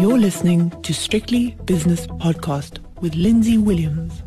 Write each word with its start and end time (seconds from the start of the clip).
You're 0.00 0.16
listening 0.16 0.70
to 0.82 0.94
Strictly 0.94 1.56
Business 1.64 2.06
Podcast 2.06 2.78
with 3.00 3.16
Lindsay 3.16 3.58
Williams. 3.58 4.22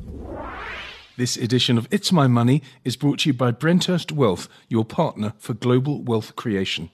This 1.15 1.37
edition 1.37 1.77
of 1.77 1.87
It's 1.89 2.11
My 2.11 2.27
Money 2.27 2.61
is 2.83 2.97
brought 2.97 3.19
to 3.19 3.29
you 3.29 3.33
by 3.33 3.53
Brenthurst 3.53 4.11
Wealth, 4.11 4.49
your 4.67 4.83
partner 4.83 5.31
for 5.37 5.53
global 5.53 6.03
wealth 6.03 6.35
creation. 6.35 6.89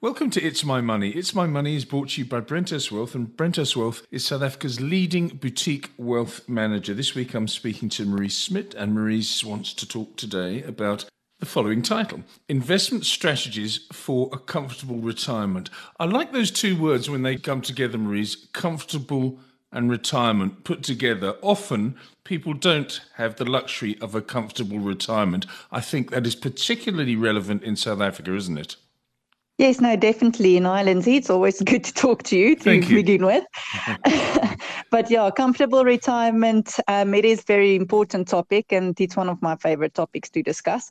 Welcome 0.00 0.30
to 0.30 0.42
It's 0.42 0.64
My 0.64 0.80
Money. 0.80 1.10
It's 1.10 1.34
My 1.34 1.46
Money 1.46 1.76
is 1.76 1.84
brought 1.84 2.08
to 2.10 2.22
you 2.22 2.24
by 2.26 2.40
Brenthurst 2.40 2.90
Wealth, 2.90 3.14
and 3.14 3.28
Brenthurst 3.28 3.76
Wealth 3.76 4.06
is 4.10 4.24
South 4.24 4.40
Africa's 4.40 4.80
leading 4.80 5.28
boutique 5.28 5.90
wealth 5.98 6.48
manager. 6.48 6.94
This 6.94 7.14
week 7.14 7.34
I'm 7.34 7.48
speaking 7.48 7.90
to 7.90 8.06
Marise 8.06 8.32
Smit, 8.32 8.72
and 8.72 8.96
Marise 8.96 9.44
wants 9.44 9.74
to 9.74 9.86
talk 9.86 10.16
today 10.16 10.62
about 10.62 11.04
the 11.40 11.46
following 11.46 11.80
title 11.80 12.20
Investment 12.48 13.04
Strategies 13.06 13.86
for 13.92 14.28
a 14.32 14.38
Comfortable 14.38 14.98
Retirement. 14.98 15.70
I 15.98 16.04
like 16.04 16.32
those 16.32 16.50
two 16.50 16.80
words 16.80 17.08
when 17.08 17.22
they 17.22 17.36
come 17.36 17.62
together, 17.62 17.96
Marise 17.96 18.52
comfortable 18.52 19.38
and 19.72 19.90
retirement 19.90 20.64
put 20.64 20.82
together. 20.82 21.36
Often 21.40 21.96
people 22.24 22.52
don't 22.52 23.00
have 23.14 23.36
the 23.36 23.44
luxury 23.44 23.96
of 24.00 24.14
a 24.14 24.20
comfortable 24.20 24.78
retirement. 24.78 25.46
I 25.72 25.80
think 25.80 26.10
that 26.10 26.26
is 26.26 26.34
particularly 26.34 27.16
relevant 27.16 27.62
in 27.62 27.74
South 27.76 28.00
Africa, 28.00 28.34
isn't 28.34 28.58
it? 28.58 28.76
Yes, 29.56 29.78
no, 29.80 29.94
definitely. 29.94 30.56
In 30.56 30.66
Ireland, 30.66 31.06
it's 31.06 31.30
always 31.30 31.60
good 31.64 31.84
to 31.84 31.92
talk 31.94 32.22
to 32.24 32.36
you 32.36 32.56
to 32.56 32.62
Thank 32.62 32.88
you. 32.90 32.96
begin 32.96 33.24
with. 33.24 33.44
but 34.90 35.10
yeah, 35.10 35.30
comfortable 35.30 35.84
retirement, 35.84 36.74
um, 36.88 37.14
it 37.14 37.24
is 37.24 37.44
very 37.44 37.76
important 37.76 38.26
topic 38.26 38.72
and 38.72 39.00
it's 39.00 39.16
one 39.16 39.28
of 39.28 39.40
my 39.40 39.54
favorite 39.56 39.94
topics 39.94 40.28
to 40.30 40.42
discuss 40.42 40.90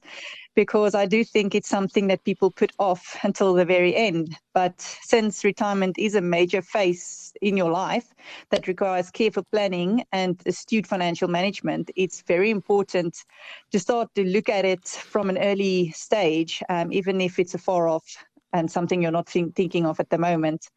because 0.56 0.96
I 0.96 1.06
do 1.06 1.24
think 1.24 1.54
it's 1.54 1.70
something 1.70 2.08
that 2.08 2.24
people 2.24 2.50
put 2.50 2.72
off 2.80 3.18
until 3.24 3.54
the 3.54 3.66
very 3.66 3.96
end. 3.96 4.36
But 4.54 4.80
since 4.80 5.44
retirement 5.44 5.98
is 5.98 6.16
a 6.16 6.22
major 6.22 6.62
phase 6.62 7.34
in 7.42 7.58
your 7.58 7.72
life 7.72 8.14
that 8.52 8.68
requires 8.68 9.12
careful 9.12 9.46
planning 9.52 10.04
and 10.12 10.42
astute 10.46 10.88
financial 10.88 11.28
management, 11.28 11.92
it's 11.96 12.22
very 12.22 12.50
important 12.50 13.24
to 13.72 13.80
start 13.80 14.14
to 14.16 14.24
look 14.24 14.50
at 14.50 14.66
it 14.66 14.88
from 14.88 15.30
an 15.30 15.38
early 15.38 15.92
stage, 15.92 16.64
um, 16.70 16.92
even 16.92 17.22
if 17.22 17.38
it's 17.38 17.54
a 17.54 17.60
far 17.60 17.88
off 17.88 18.06
and 18.54 18.72
something 18.72 19.02
you're 19.02 19.12
not 19.12 19.30
think, 19.30 19.56
thinking 19.56 19.86
of 19.86 20.00
at 20.00 20.10
the 20.10 20.18
moment, 20.18 20.70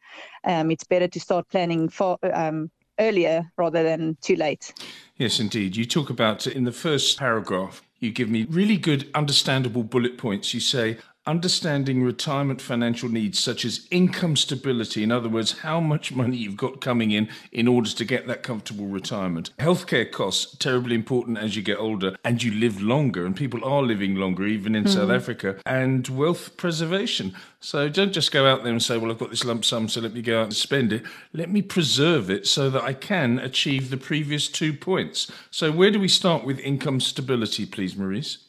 um, 0.43 0.69
it's 0.69 0.83
better 0.83 1.07
to 1.07 1.19
start 1.19 1.49
planning 1.49 1.89
for 1.89 2.17
um, 2.33 2.69
earlier 2.99 3.51
rather 3.57 3.83
than 3.83 4.17
too 4.21 4.35
late. 4.35 4.73
Yes, 5.17 5.39
indeed. 5.39 5.75
You 5.75 5.85
talk 5.85 6.09
about 6.09 6.47
in 6.47 6.63
the 6.63 6.71
first 6.71 7.17
paragraph, 7.17 7.81
you 7.99 8.11
give 8.11 8.29
me 8.29 8.45
really 8.49 8.77
good, 8.77 9.09
understandable 9.13 9.83
bullet 9.83 10.17
points. 10.17 10.53
You 10.53 10.59
say, 10.59 10.97
understanding 11.25 12.03
retirement 12.03 12.61
financial 12.61 13.07
needs 13.07 13.39
such 13.39 13.63
as 13.63 13.87
income 13.91 14.35
stability 14.35 15.03
in 15.03 15.11
other 15.11 15.29
words 15.29 15.59
how 15.59 15.79
much 15.79 16.13
money 16.13 16.35
you've 16.35 16.57
got 16.57 16.81
coming 16.81 17.11
in 17.11 17.29
in 17.51 17.67
order 17.67 17.89
to 17.89 18.03
get 18.03 18.27
that 18.27 18.43
comfortable 18.43 18.87
retirement. 18.87 19.51
Healthcare 19.57 20.11
costs 20.11 20.57
terribly 20.57 20.95
important 20.95 21.37
as 21.37 21.55
you 21.55 21.61
get 21.61 21.77
older 21.77 22.17
and 22.25 22.43
you 22.43 22.51
live 22.51 22.81
longer 22.81 23.25
and 23.25 23.35
people 23.35 23.63
are 23.63 23.81
living 23.81 24.15
longer 24.15 24.45
even 24.45 24.75
in 24.75 24.83
mm. 24.83 24.89
south 24.89 25.09
africa 25.09 25.55
and 25.65 26.07
wealth 26.09 26.57
preservation. 26.57 27.33
So 27.61 27.87
don't 27.87 28.11
just 28.11 28.33
go 28.33 28.45
out 28.45 28.63
there 28.63 28.73
and 28.73 28.83
say 28.83 28.97
well 28.97 29.11
i've 29.11 29.19
got 29.19 29.29
this 29.29 29.45
lump 29.45 29.63
sum 29.63 29.87
so 29.87 30.01
let 30.01 30.13
me 30.13 30.21
go 30.21 30.41
out 30.41 30.45
and 30.45 30.55
spend 30.55 30.91
it. 30.91 31.03
Let 31.31 31.49
me 31.49 31.61
preserve 31.61 32.29
it 32.29 32.47
so 32.47 32.69
that 32.69 32.83
i 32.83 32.93
can 32.93 33.39
achieve 33.39 33.89
the 33.89 33.97
previous 33.97 34.49
two 34.49 34.73
points. 34.73 35.31
So 35.51 35.71
where 35.71 35.91
do 35.91 35.99
we 35.99 36.09
start 36.09 36.43
with 36.43 36.59
income 36.59 36.99
stability 36.99 37.65
please 37.65 37.95
marise 37.95 38.39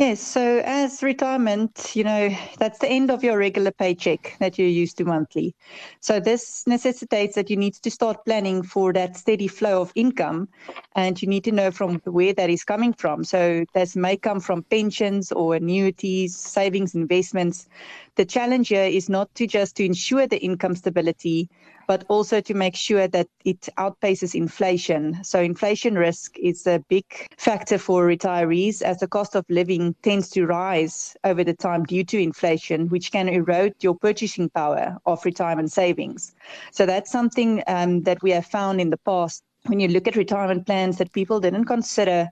Yes, 0.00 0.18
so 0.22 0.62
as 0.64 1.02
retirement, 1.02 1.94
you 1.94 2.04
know, 2.04 2.34
that's 2.58 2.78
the 2.78 2.88
end 2.88 3.10
of 3.10 3.22
your 3.22 3.36
regular 3.36 3.70
paycheck 3.70 4.34
that 4.40 4.58
you're 4.58 4.66
used 4.66 4.96
to 4.96 5.04
monthly. 5.04 5.54
So 6.00 6.18
this 6.18 6.66
necessitates 6.66 7.34
that 7.34 7.50
you 7.50 7.56
need 7.58 7.74
to 7.74 7.90
start 7.90 8.24
planning 8.24 8.62
for 8.62 8.94
that 8.94 9.18
steady 9.18 9.46
flow 9.46 9.82
of 9.82 9.92
income 9.94 10.48
and 10.96 11.20
you 11.20 11.28
need 11.28 11.44
to 11.44 11.52
know 11.52 11.70
from 11.70 11.98
where 12.06 12.32
that 12.32 12.48
is 12.48 12.64
coming 12.64 12.94
from. 12.94 13.24
So 13.24 13.66
this 13.74 13.94
may 13.94 14.16
come 14.16 14.40
from 14.40 14.62
pensions 14.62 15.32
or 15.32 15.56
annuities, 15.56 16.34
savings, 16.34 16.94
investments. 16.94 17.68
The 18.16 18.24
challenge 18.24 18.68
here 18.68 18.84
is 18.84 19.10
not 19.10 19.34
to 19.34 19.46
just 19.46 19.76
to 19.76 19.84
ensure 19.84 20.26
the 20.26 20.42
income 20.42 20.76
stability, 20.76 21.50
but 21.90 22.04
also 22.06 22.40
to 22.40 22.54
make 22.54 22.76
sure 22.76 23.08
that 23.08 23.26
it 23.44 23.68
outpaces 23.76 24.36
inflation. 24.36 25.18
So, 25.24 25.40
inflation 25.40 25.96
risk 25.96 26.38
is 26.38 26.64
a 26.64 26.78
big 26.88 27.04
factor 27.36 27.78
for 27.78 28.06
retirees 28.06 28.80
as 28.80 28.98
the 28.98 29.08
cost 29.08 29.34
of 29.34 29.44
living 29.48 29.96
tends 30.02 30.30
to 30.30 30.46
rise 30.46 31.16
over 31.24 31.42
the 31.42 31.52
time 31.52 31.82
due 31.82 32.04
to 32.04 32.16
inflation, 32.16 32.88
which 32.90 33.10
can 33.10 33.28
erode 33.28 33.74
your 33.80 33.96
purchasing 33.96 34.48
power 34.50 34.98
of 35.04 35.24
retirement 35.24 35.72
savings. 35.72 36.32
So, 36.70 36.86
that's 36.86 37.10
something 37.10 37.64
um, 37.66 38.02
that 38.02 38.22
we 38.22 38.30
have 38.30 38.46
found 38.46 38.80
in 38.80 38.90
the 38.90 38.98
past 38.98 39.42
when 39.66 39.80
you 39.80 39.88
look 39.88 40.06
at 40.06 40.14
retirement 40.14 40.66
plans 40.66 40.96
that 40.98 41.10
people 41.10 41.40
didn't 41.40 41.64
consider 41.64 42.30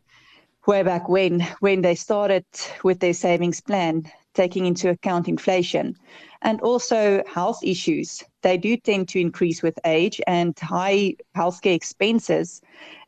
way 0.68 0.84
back 0.84 1.08
when 1.08 1.40
when 1.58 1.82
they 1.82 1.96
started 1.96 2.44
with 2.84 3.00
their 3.00 3.14
savings 3.14 3.60
plan 3.60 4.04
taking 4.34 4.66
into 4.66 4.88
account 4.88 5.26
inflation 5.26 5.96
and 6.42 6.60
also 6.60 7.22
health 7.26 7.58
issues. 7.62 8.22
They 8.42 8.56
do 8.56 8.76
tend 8.76 9.08
to 9.08 9.20
increase 9.20 9.62
with 9.62 9.78
age, 9.84 10.20
and 10.26 10.58
high 10.58 11.16
healthcare 11.36 11.74
expenses 11.74 12.60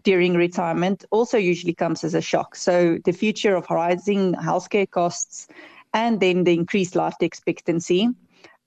during 0.03 0.35
retirement 0.35 1.05
also 1.11 1.39
usually 1.39 1.75
comes 1.75 2.05
as 2.05 2.15
a 2.15 2.21
shock. 2.21 2.57
So, 2.57 2.99
the 3.05 3.13
future 3.13 3.55
of 3.55 3.71
rising 3.71 4.35
healthcare 4.35 4.91
costs 4.91 5.49
and 5.93 6.21
then 6.21 6.45
the 6.45 6.55
increased 6.55 6.95
life 6.95 7.17
expectancy. 7.21 8.09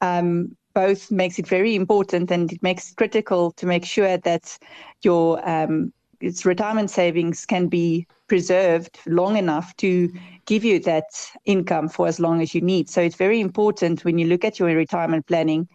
Um, 0.02 0.56
both 0.74 1.12
makes 1.12 1.38
it 1.38 1.48
very 1.48 1.76
important 1.76 2.32
and 2.32 2.52
it 2.52 2.62
makes 2.64 2.90
it 2.90 2.96
critical 2.98 3.52
to 3.52 3.66
make 3.66 3.86
sure 3.86 4.18
that 4.18 4.58
your 5.04 5.48
um, 5.48 5.94
its 6.24 6.46
retirement 6.46 6.90
savings 6.90 7.46
can 7.46 7.68
be 7.68 8.08
preserved 8.28 8.98
long 9.06 9.38
enough 9.38 9.76
to 9.78 10.12
give 10.46 10.64
you 10.64 10.80
that 10.80 11.06
income 11.46 11.90
for 11.90 12.08
as 12.08 12.20
long 12.20 12.42
as 12.42 12.56
you 12.56 12.62
need. 12.62 12.90
So 12.90 13.02
it's 13.02 13.16
very 13.16 13.40
important 13.40 14.06
when 14.06 14.18
you 14.18 14.28
look 14.28 14.46
at 14.46 14.58
your 14.58 14.70
retirement 14.70 15.28
planning 15.28 15.68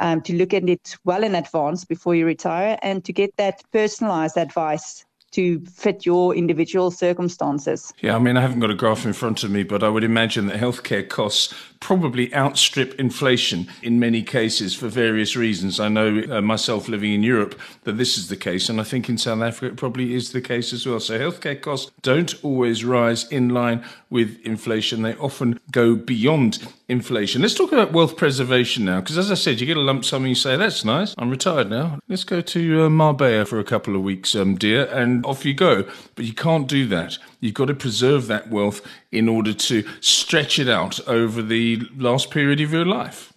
um, 0.00 0.22
to 0.22 0.34
look 0.34 0.54
at 0.54 0.68
it 0.68 0.96
well 1.04 1.22
in 1.22 1.34
advance 1.34 1.84
before 1.84 2.14
you 2.14 2.24
retire 2.24 2.78
and 2.82 3.04
to 3.04 3.12
get 3.12 3.36
that 3.36 3.62
personalized 3.72 4.38
advice 4.38 5.04
to 5.32 5.60
fit 5.66 6.04
your 6.06 6.34
individual 6.34 6.90
circumstances. 6.90 7.92
Yeah, 8.00 8.16
I 8.16 8.18
mean, 8.18 8.36
I 8.36 8.42
haven't 8.42 8.60
got 8.60 8.70
a 8.70 8.74
graph 8.74 9.04
in 9.04 9.12
front 9.12 9.44
of 9.44 9.50
me, 9.50 9.62
but 9.62 9.82
I 9.82 9.88
would 9.88 10.04
imagine 10.04 10.46
that 10.46 10.60
healthcare 10.60 11.08
costs 11.08 11.54
probably 11.82 12.32
outstrip 12.32 12.98
inflation 12.98 13.66
in 13.82 13.98
many 13.98 14.22
cases 14.22 14.74
for 14.74 14.88
various 14.88 15.36
reasons. 15.36 15.80
I 15.80 15.88
know 15.88 16.22
uh, 16.30 16.40
myself 16.40 16.88
living 16.88 17.12
in 17.12 17.24
Europe 17.24 17.58
that 17.82 17.98
this 17.98 18.16
is 18.16 18.28
the 18.28 18.36
case, 18.36 18.68
and 18.68 18.80
I 18.80 18.84
think 18.84 19.08
in 19.08 19.18
South 19.18 19.42
Africa 19.42 19.66
it 19.66 19.76
probably 19.76 20.14
is 20.14 20.32
the 20.32 20.40
case 20.40 20.72
as 20.72 20.86
well. 20.86 21.00
So 21.00 21.18
healthcare 21.18 21.60
costs 21.60 21.90
don't 22.00 22.34
always 22.44 22.84
rise 22.84 23.28
in 23.30 23.48
line 23.48 23.84
with 24.08 24.38
inflation, 24.44 25.02
they 25.02 25.16
often 25.16 25.58
go 25.70 25.96
beyond 25.96 26.66
inflation. 26.88 27.42
Let's 27.42 27.54
talk 27.54 27.72
about 27.72 27.92
wealth 27.92 28.16
preservation 28.16 28.84
now, 28.84 29.00
because 29.00 29.18
as 29.18 29.30
I 29.30 29.34
said, 29.34 29.60
you 29.60 29.66
get 29.66 29.76
a 29.76 29.80
lump 29.80 30.04
sum 30.04 30.22
and 30.22 30.28
you 30.28 30.34
say, 30.36 30.56
That's 30.56 30.84
nice, 30.84 31.14
I'm 31.18 31.30
retired 31.30 31.68
now. 31.68 31.98
Let's 32.08 32.24
go 32.24 32.40
to 32.40 32.84
uh, 32.84 32.90
Marbella 32.90 33.44
for 33.44 33.58
a 33.58 33.64
couple 33.64 33.96
of 33.96 34.02
weeks, 34.02 34.36
um, 34.36 34.54
dear, 34.54 34.84
and 34.86 35.26
off 35.26 35.44
you 35.44 35.54
go. 35.54 35.84
But 36.14 36.26
you 36.26 36.34
can't 36.34 36.68
do 36.68 36.86
that. 36.88 37.18
You've 37.42 37.54
got 37.54 37.66
to 37.66 37.74
preserve 37.74 38.28
that 38.28 38.50
wealth 38.50 38.80
in 39.10 39.28
order 39.28 39.52
to 39.52 39.84
stretch 40.00 40.60
it 40.60 40.68
out 40.68 41.00
over 41.08 41.42
the 41.42 41.82
last 41.96 42.30
period 42.30 42.60
of 42.60 42.72
your 42.72 42.86
life. 42.86 43.32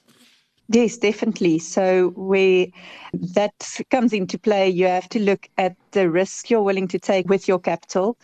Yes, 0.69 0.97
definitely. 0.97 1.57
So 1.57 2.09
where 2.11 2.67
that 3.13 3.79
comes 3.89 4.13
into 4.13 4.37
play, 4.37 4.69
you 4.69 4.85
have 4.85 5.09
to 5.09 5.19
look 5.19 5.49
at 5.57 5.75
the 5.91 6.07
risk 6.07 6.51
you're 6.51 6.61
willing 6.61 6.87
to 6.89 6.99
take 6.99 7.27
with 7.29 7.47
your 7.47 7.57
capital, 7.57 8.15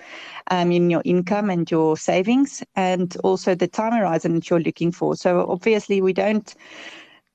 um, 0.51 0.71
in 0.71 0.91
your 0.91 1.01
income 1.03 1.49
and 1.49 1.69
your 1.69 1.97
savings, 1.97 2.63
and 2.75 3.17
also 3.23 3.55
the 3.55 3.67
time 3.67 3.93
horizon 3.93 4.35
that 4.35 4.49
you're 4.51 4.59
looking 4.59 4.91
for. 4.91 5.15
So 5.15 5.49
obviously, 5.49 5.99
we 5.99 6.13
don't 6.13 6.53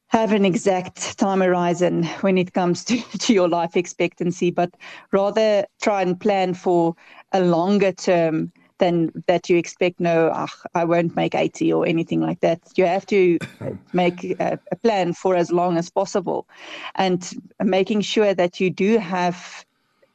have 0.09 0.33
an 0.33 0.45
exact 0.45 1.19
time 1.19 1.41
horizon 1.41 2.05
when 2.21 2.39
it 2.39 2.53
comes 2.53 2.85
to, 2.85 2.99
to 3.19 3.35
your 3.35 3.49
life 3.49 3.77
expectancy, 3.77 4.51
but 4.51 4.71
rather 5.13 5.67
try 5.83 6.03
and 6.03 6.19
plan 6.21 6.55
for 6.55 6.95
a 7.33 7.41
longer 7.41 7.93
term 7.93 8.53
than 8.79 9.11
that 9.27 9.49
you 9.49 9.57
expect 9.57 10.01
no 10.01 10.31
ach, 10.35 10.53
i 10.75 10.85
won't 10.85 11.17
make 11.17 11.35
80 11.35 11.73
or 11.73 11.87
anything 11.87 12.21
like 12.21 12.41
that. 12.41 12.61
You 12.77 12.87
have 12.87 13.07
to 13.07 13.39
make 13.93 14.25
a, 14.25 14.59
a, 14.71 14.77
plan 14.77 15.15
for 15.15 15.35
as 15.35 15.51
long 15.51 15.79
as 15.79 15.91
possible. 15.91 16.47
And 16.95 17.29
making 17.63 18.03
sure 18.03 18.35
that 18.35 18.61
you 18.61 18.71
do 18.71 18.99
have 18.99 19.66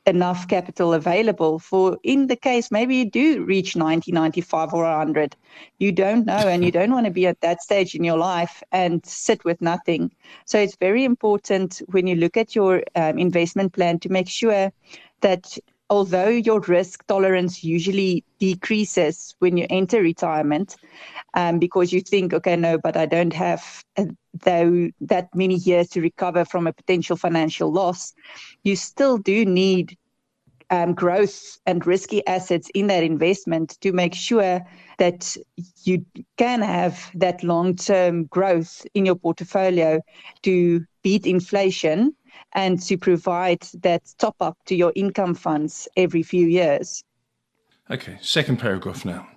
enough 0.07 0.47
capital 0.47 0.93
available 0.93 1.59
for 1.59 1.97
in 2.03 2.25
the 2.27 2.35
case 2.35 2.71
maybe 2.71 2.95
you 2.95 3.09
do 3.09 3.43
reach 3.43 3.75
90 3.75 4.11
95 4.11 4.73
or 4.73 4.83
100 4.83 5.35
you 5.77 5.91
don't 5.91 6.25
know 6.25 6.33
and 6.33 6.63
you 6.63 6.71
don't 6.77 6.91
want 6.91 7.05
to 7.05 7.11
be 7.11 7.27
at 7.27 7.39
that 7.41 7.61
stage 7.61 7.93
in 7.95 8.03
your 8.03 8.17
life 8.17 8.63
and 8.71 9.05
sit 9.05 9.43
with 9.45 9.61
nothing. 9.61 10.11
So 10.45 10.59
it's 10.59 10.75
very 10.75 11.03
important 11.03 11.81
when 11.87 12.07
you 12.07 12.15
look 12.15 12.37
at 12.37 12.55
your 12.55 12.83
um, 12.95 13.17
investment 13.17 13.73
plan 13.73 13.99
to 13.99 14.09
make 14.09 14.29
sure 14.29 14.71
that 15.21 15.57
although 15.89 16.29
your 16.29 16.61
risk 16.61 17.05
tolerance 17.07 17.63
usually 17.63 18.23
decreases 18.39 19.35
when 19.39 19.57
you 19.57 19.67
enter 19.69 20.01
retirement 20.01 20.77
um, 21.33 21.59
because 21.59 21.91
you 21.91 22.01
think, 22.01 22.33
okay, 22.33 22.55
no, 22.55 22.77
but 22.77 22.95
I 22.95 23.05
don't 23.05 23.33
have 23.33 23.83
though 24.41 24.89
that 25.01 25.33
many 25.35 25.55
years 25.55 25.89
to 25.89 26.01
recover 26.01 26.45
from 26.45 26.67
a 26.67 26.73
potential 26.73 27.17
financial 27.17 27.71
loss, 27.71 28.13
you 28.63 28.75
still 28.75 29.17
do 29.17 29.45
need 29.45 29.97
um, 30.71 30.93
growth 30.93 31.59
and 31.65 31.85
risky 31.85 32.25
assets 32.27 32.69
in 32.73 32.87
that 32.87 33.03
investment 33.03 33.77
to 33.81 33.91
make 33.91 34.13
sure 34.13 34.61
that 34.97 35.35
you 35.83 36.05
can 36.37 36.61
have 36.61 37.11
that 37.15 37.43
long 37.43 37.75
term 37.75 38.25
growth 38.25 38.85
in 38.93 39.05
your 39.05 39.15
portfolio 39.15 39.99
to 40.43 40.83
beat 41.03 41.27
inflation 41.27 42.15
and 42.53 42.81
to 42.83 42.97
provide 42.97 43.61
that 43.81 44.01
top 44.17 44.35
up 44.39 44.57
to 44.65 44.75
your 44.75 44.93
income 44.95 45.35
funds 45.35 45.87
every 45.97 46.23
few 46.23 46.47
years. 46.47 47.03
Okay, 47.89 48.17
second 48.21 48.57
paragraph 48.57 49.03
now. 49.03 49.27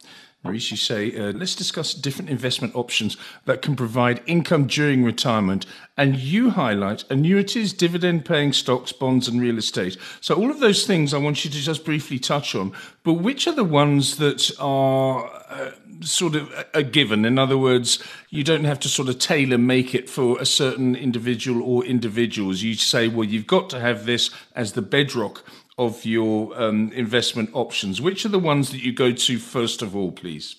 Marise, 0.44 0.70
you 0.70 0.76
say, 0.76 1.16
uh, 1.16 1.32
let's 1.32 1.54
discuss 1.54 1.94
different 1.94 2.28
investment 2.28 2.76
options 2.76 3.16
that 3.46 3.62
can 3.62 3.74
provide 3.74 4.22
income 4.26 4.66
during 4.66 5.02
retirement. 5.02 5.64
And 5.96 6.16
you 6.16 6.50
highlight 6.50 7.04
annuities, 7.10 7.72
dividend 7.72 8.26
paying 8.26 8.52
stocks, 8.52 8.92
bonds, 8.92 9.26
and 9.26 9.40
real 9.40 9.56
estate. 9.56 9.96
So, 10.20 10.34
all 10.34 10.50
of 10.50 10.60
those 10.60 10.86
things 10.86 11.14
I 11.14 11.18
want 11.18 11.44
you 11.44 11.50
to 11.50 11.56
just 11.56 11.84
briefly 11.84 12.18
touch 12.18 12.54
on. 12.54 12.72
But 13.04 13.14
which 13.14 13.46
are 13.46 13.54
the 13.54 13.64
ones 13.64 14.18
that 14.18 14.50
are 14.60 15.30
uh, 15.48 15.70
sort 16.00 16.34
of 16.34 16.52
a 16.74 16.82
given? 16.82 17.24
In 17.24 17.38
other 17.38 17.56
words, 17.56 18.02
you 18.28 18.44
don't 18.44 18.64
have 18.64 18.80
to 18.80 18.88
sort 18.88 19.08
of 19.08 19.18
tailor 19.18 19.56
make 19.56 19.94
it 19.94 20.10
for 20.10 20.38
a 20.38 20.46
certain 20.46 20.94
individual 20.94 21.62
or 21.62 21.86
individuals. 21.86 22.62
You 22.62 22.74
say, 22.74 23.08
well, 23.08 23.24
you've 23.24 23.46
got 23.46 23.70
to 23.70 23.80
have 23.80 24.04
this 24.04 24.30
as 24.54 24.72
the 24.72 24.82
bedrock 24.82 25.42
of 25.78 26.04
your 26.04 26.60
um, 26.60 26.92
investment 26.92 27.50
options. 27.52 28.00
Which 28.00 28.24
are 28.24 28.30
the 28.30 28.38
ones 28.38 28.70
that 28.70 28.82
you 28.82 28.92
go 28.92 29.12
to 29.12 29.38
first 29.38 29.82
of 29.82 29.96
all, 29.96 30.12
please? 30.12 30.56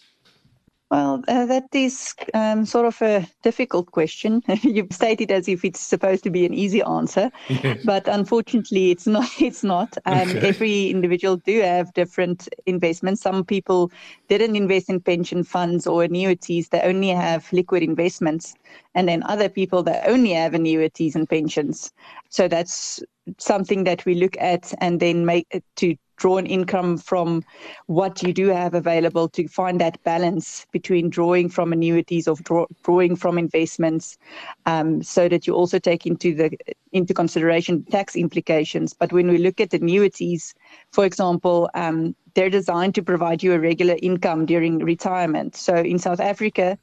Well, 0.91 1.23
uh, 1.27 1.47
that 1.47 1.65
is 1.73 2.13
um, 2.35 2.63
sort 2.65 2.85
of 2.85 3.01
a 3.01 3.27
difficult 3.41 3.91
question. 3.91 4.44
You've 4.62 4.94
stated 4.94 5.31
as 5.31 5.47
if 5.47 5.65
it's 5.65 5.79
supposed 5.79 6.23
to 6.25 6.29
be 6.29 6.45
an 6.45 6.53
easy 6.53 6.83
answer, 6.83 7.31
yes. 7.50 7.79
but 7.83 8.07
unfortunately, 8.07 8.91
it's 8.91 9.07
not. 9.07 9.27
It's 9.41 9.63
not. 9.63 9.97
Um, 10.06 10.29
okay. 10.29 10.47
Every 10.47 10.88
individual 10.89 11.38
do 11.38 11.59
have 11.61 11.91
different 11.94 12.47
investments. 12.68 13.21
Some 13.21 13.44
people 13.44 13.91
didn't 14.27 14.56
invest 14.56 14.89
in 14.89 15.01
pension 15.01 15.44
funds 15.44 15.88
or 15.88 16.03
annuities; 16.03 16.69
they 16.69 16.81
only 16.81 17.09
have 17.09 17.51
liquid 17.51 17.81
investments, 17.81 18.53
and 18.94 19.09
then 19.09 19.23
other 19.23 19.50
people 19.50 19.81
that 19.83 20.07
only 20.07 20.33
have 20.33 20.53
annuities 20.53 21.15
and 21.15 21.27
pensions. 21.27 21.91
So 22.29 22.47
that's 22.47 23.01
something 23.38 23.83
that 23.86 24.06
we 24.06 24.16
look 24.16 24.38
at 24.39 24.74
and 24.81 25.00
then 25.00 25.25
make 25.25 25.63
to 25.77 25.95
draw 26.17 26.38
an 26.38 26.45
income 26.45 26.97
from 26.97 27.44
what 27.88 28.23
you 28.23 28.33
do 28.33 28.47
have 28.47 28.73
available 28.73 29.27
to 29.29 29.47
find 29.47 29.79
that 29.81 30.01
balance 30.03 30.65
between 30.71 31.09
drawing 31.09 31.50
from 31.50 31.73
annuities 31.73 32.27
or 32.27 32.35
draw, 32.44 32.65
drawing 32.83 33.15
from 33.15 33.38
investments 33.38 34.17
um, 34.65 35.03
so 35.03 35.27
that 35.27 35.45
you 35.47 35.53
also 35.53 35.79
take 35.79 36.06
into 36.06 36.33
the 36.33 36.57
into 36.94 37.13
consideration 37.13 37.83
tax 37.85 38.15
implications. 38.15 38.94
But 38.94 39.12
when 39.12 39.27
we 39.27 39.38
look 39.38 39.59
at 39.59 39.73
annuities 39.73 40.53
for 40.91 41.06
example 41.06 41.69
um, 41.73 42.15
they're 42.33 42.50
designed 42.50 42.95
to 42.95 43.03
provide 43.03 43.41
you 43.44 43.53
a 43.53 43.59
regular 43.59 43.97
income 44.01 44.45
during 44.45 44.79
retirement. 44.79 45.56
So 45.56 45.75
in 45.75 46.00
south 46.00 46.19
africa 46.19 46.77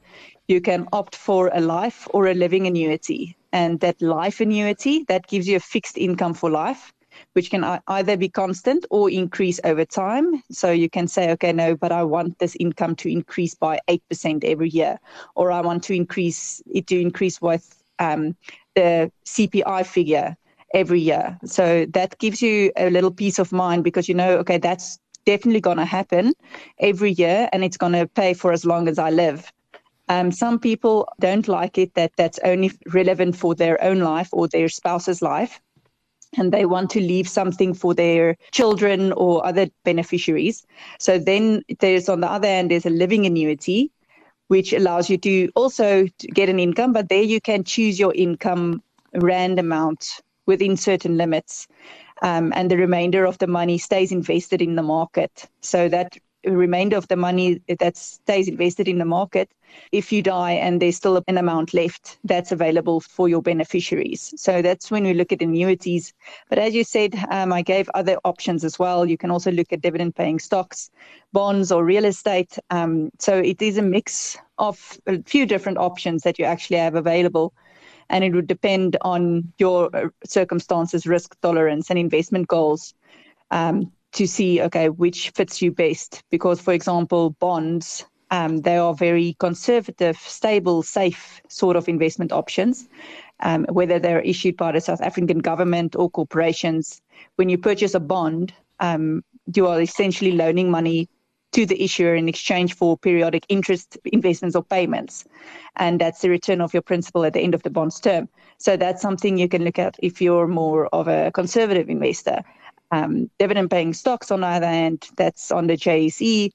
you 0.49 0.61
can 0.61 0.87
opt 0.93 1.17
for 1.17 1.51
a 1.55 1.61
life 1.61 2.09
or 2.13 2.27
a 2.27 2.35
living 2.35 2.67
annuity. 2.67 3.37
And 3.55 3.81
that 3.81 4.01
life 4.01 4.41
annuity 4.41 5.05
that 5.09 5.27
gives 5.27 5.47
you 5.47 5.57
a 5.57 5.61
fixed 5.61 5.99
income 5.99 6.33
for 6.33 6.51
life 6.51 6.93
which 7.33 7.51
can 7.51 7.81
either 7.89 8.17
be 8.17 8.29
constant 8.29 8.85
or 8.91 9.11
increase 9.11 9.61
over 9.65 9.85
time. 9.85 10.43
So 10.51 10.71
you 10.71 10.89
can 10.89 11.09
say, 11.09 11.31
okay, 11.33 11.53
no, 11.53 11.77
but 11.77 11.93
I 11.93 12.03
want 12.03 12.39
this 12.39 12.57
income 12.59 12.97
to 12.97 13.11
increase 13.11 13.55
by 13.55 13.81
8% 13.89 14.45
every 14.45 14.69
year, 14.69 14.99
or 15.35 15.53
I 15.53 15.61
want 15.61 15.83
to 15.85 15.95
increase 15.95 16.63
it 16.73 16.87
to 16.89 17.01
increase 17.01 17.41
with 17.41 17.83
um, 17.99 18.37
the 18.75 19.11
CPI 19.27 19.87
figure 19.87 20.37
every 20.75 21.01
year. 21.01 21.39
So 21.45 21.87
that 21.91 22.19
gives 22.19 22.43
you 22.43 22.73
a 22.77 22.91
little 22.91 23.11
peace 23.11 23.39
of 23.39 23.53
mind 23.53 23.85
because 23.85 24.09
you 24.09 24.15
know, 24.15 24.39
okay, 24.39 24.59
that's 24.59 24.99
definitely 25.25 25.61
going 25.61 25.77
to 25.77 25.85
happen 25.85 26.33
every 26.81 27.13
year 27.13 27.49
and 27.53 27.63
it's 27.63 27.77
going 27.77 27.93
to 27.93 28.07
pay 28.07 28.35
for 28.35 28.53
as 28.53 28.65
long 28.65 28.89
as 28.89 28.99
I 28.99 29.11
live. 29.11 29.53
Um, 30.09 30.33
some 30.33 30.59
people 30.59 31.09
don't 31.21 31.47
like 31.47 31.79
it 31.79 31.95
that 31.95 32.13
that's 32.17 32.39
only 32.45 32.73
relevant 32.93 33.37
for 33.37 33.55
their 33.55 33.83
own 33.83 34.01
life 34.01 34.29
or 34.33 34.49
their 34.49 34.69
spouse's 34.69 35.23
life 35.23 35.61
and 36.37 36.53
they 36.53 36.65
want 36.65 36.91
to 36.91 37.01
leave 37.01 37.29
something 37.29 37.75
for 37.75 37.95
their 37.95 38.37
children 38.51 39.13
or 39.13 39.45
other 39.47 39.69
beneficiaries. 39.85 40.67
So 40.99 41.19
then 41.19 41.63
there's 41.81 42.09
on 42.09 42.21
the 42.21 42.31
other 42.31 42.49
end 42.49 42.71
there's 42.71 42.87
a 42.87 42.91
living 42.91 43.27
annuity, 43.27 43.91
which 44.49 44.73
allows 44.73 45.11
you 45.11 45.19
to 45.19 45.51
also 45.55 46.07
get 46.35 46.49
an 46.49 46.59
income, 46.59 46.93
but 46.93 47.09
there 47.09 47.23
you 47.23 47.41
can 47.41 47.65
choose 47.65 47.99
your 47.99 48.15
income 48.15 48.83
rand 49.15 49.59
amount 49.59 50.21
within 50.47 50.77
certain 50.77 51.17
limits. 51.17 51.69
Um, 52.23 52.53
and 52.55 52.71
the 52.71 52.77
remainder 52.77 53.25
of 53.25 53.39
the 53.39 53.47
money 53.47 53.79
stays 53.79 54.13
invested 54.13 54.63
in 54.63 54.77
the 54.77 54.83
market. 54.83 55.49
So 55.61 55.89
that 55.89 56.17
remainder 56.45 56.97
of 56.97 57.09
the 57.09 57.17
money 57.17 57.61
that 57.79 57.97
stays 57.97 58.49
invested 58.49 58.89
in 58.89 58.99
the 58.99 59.05
market, 59.05 59.51
if 59.91 60.13
you 60.13 60.23
die 60.23 60.53
and 60.53 60.81
there's 60.81 60.97
still 60.97 61.23
an 61.29 61.39
amount 61.39 61.73
left, 61.73 62.19
that's 62.25 62.53
available 62.53 63.01
for 63.01 63.29
your 63.29 63.43
beneficiaries. 63.43 64.35
So 64.37 64.63
that's 64.63 64.91
when 64.91 65.05
we 65.05 65.15
look 65.15 65.33
at 65.33 65.43
annuities. 65.43 66.13
But 66.49 66.59
as 66.59 66.75
you 66.75 66.85
said, 66.85 67.15
um, 67.31 67.53
I 67.53 67.63
gave 67.63 67.89
other 67.95 68.19
options 68.25 68.65
as 68.65 68.79
well. 68.79 69.07
You 69.07 69.17
can 69.17 69.31
also 69.31 69.51
look 69.51 69.73
at 69.73 69.81
dividend 69.81 70.15
paying 70.15 70.39
stocks, 70.39 70.91
bonds, 71.33 71.73
or 71.73 71.85
real 71.85 72.05
estate. 72.05 72.59
Um, 72.71 73.11
so 73.19 73.39
it 73.39 73.63
is 73.63 73.79
a 73.79 73.83
mix 73.83 74.37
of 74.59 74.99
a 75.07 75.23
few 75.23 75.47
different 75.47 75.79
options 75.79 76.23
that 76.23 76.39
you 76.39 76.45
actually 76.45 76.79
have 76.79 76.95
available. 76.95 77.55
And 78.11 78.25
it 78.25 78.35
would 78.35 78.47
depend 78.47 78.97
on 79.01 79.53
your 79.59 79.89
uh, 79.95 80.09
circumstances, 80.25 81.07
risk 81.07 81.41
tolerance, 81.41 81.89
and 81.89 81.99
investment 81.99 82.49
goals. 82.49 82.95
Um, 83.51 83.93
to 84.13 84.27
see 84.27 84.61
okay 84.61 84.89
which 84.89 85.31
fits 85.31 85.63
you 85.63 85.71
best 85.71 86.23
because 86.31 86.61
for 86.61 86.73
example 86.73 87.31
bonds 87.31 88.05
um, 88.31 88.59
they 88.59 88.79
are 88.79 88.95
very 88.95 89.37
conservative 89.41 90.17
stable 90.17 90.83
safe 90.83 91.41
sort 91.49 91.77
of 91.77 91.89
investment 91.89 92.33
options 92.33 92.89
um, 93.41 93.67
whether 93.71 93.99
they're 93.99 94.21
issued 94.21 94.57
by 94.57 94.73
the 94.73 94.81
south 94.81 95.01
african 95.01 95.39
government 95.39 95.97
or 95.97 96.11
corporations 96.11 97.01
when 97.37 97.49
you 97.49 97.59
purchase 97.59 97.95
a 97.95 98.01
bond 98.01 98.53
um, 98.81 99.23
you 99.55 99.67
are 99.67 99.81
essentially 99.81 100.33
loaning 100.33 100.71
money 100.71 101.09
to 101.53 101.67
the 101.67 101.83
issuer 101.83 102.15
in 102.15 102.29
exchange 102.29 102.75
for 102.75 102.97
periodic 102.97 103.45
interest 103.49 103.99
investments 104.07 104.57
or 104.57 104.65
payments. 104.65 105.25
And 105.77 106.01
that's 106.01 106.21
the 106.21 106.31
return 106.31 106.61
of 106.61 106.73
your 106.73 106.83
principal 106.83 107.25
at 107.25 107.35
the 107.35 107.41
end 107.41 107.55
of 107.55 107.63
the 107.63 107.71
bond's 107.71 108.01
term. 108.01 108.29
So 108.59 108.77
that's 108.77 109.03
something 109.03 109.39
you 109.39 109.49
can 109.49 109.65
look 109.65 109.79
at 109.79 109.97
if 110.03 110.21
you're 110.21 110.49
more 110.49 110.87
of 110.95 111.09
a 111.09 111.31
conservative 111.33 111.89
investor 111.91 112.43
um, 112.93 113.31
dividend 113.39 113.71
paying 113.71 113.95
stocks 113.95 114.31
on 114.31 114.43
the 114.43 114.47
other 114.47 114.67
hand, 114.67 115.09
that's 115.17 115.51
on 115.51 115.67
the 115.67 115.77
JSE. 115.77 116.53